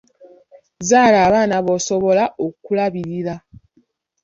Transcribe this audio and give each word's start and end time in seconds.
Zzaala 0.83 1.17
abaana 1.27 1.55
b'osobola 1.65 2.23
okulabirira. 2.45 3.35